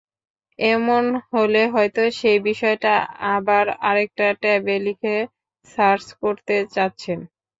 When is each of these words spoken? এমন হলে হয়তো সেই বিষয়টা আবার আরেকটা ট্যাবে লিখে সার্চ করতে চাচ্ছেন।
এমন 0.59 1.03
হলে 1.29 1.61
হয়তো 1.73 2.01
সেই 2.19 2.39
বিষয়টা 2.47 2.93
আবার 3.35 3.65
আরেকটা 3.83 4.27
ট্যাবে 4.41 4.75
লিখে 4.85 5.15
সার্চ 5.69 6.05
করতে 6.21 6.55
চাচ্ছেন। 6.73 7.19